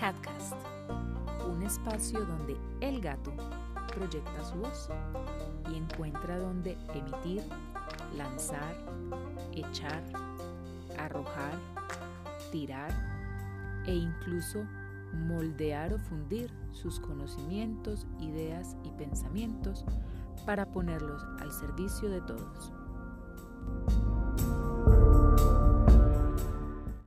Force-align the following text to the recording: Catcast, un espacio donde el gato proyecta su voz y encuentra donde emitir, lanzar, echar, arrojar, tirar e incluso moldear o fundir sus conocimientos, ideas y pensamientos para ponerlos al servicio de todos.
Catcast, 0.00 0.54
un 1.46 1.62
espacio 1.62 2.24
donde 2.24 2.56
el 2.80 3.02
gato 3.02 3.34
proyecta 3.94 4.42
su 4.46 4.56
voz 4.56 4.88
y 5.70 5.76
encuentra 5.76 6.38
donde 6.38 6.78
emitir, 6.94 7.42
lanzar, 8.16 8.74
echar, 9.52 10.02
arrojar, 10.98 11.52
tirar 12.50 12.90
e 13.84 13.94
incluso 13.94 14.64
moldear 15.12 15.92
o 15.92 15.98
fundir 15.98 16.50
sus 16.72 16.98
conocimientos, 16.98 18.06
ideas 18.20 18.78
y 18.84 18.90
pensamientos 18.92 19.84
para 20.46 20.64
ponerlos 20.64 21.22
al 21.40 21.52
servicio 21.52 22.08
de 22.08 22.22
todos. 22.22 22.72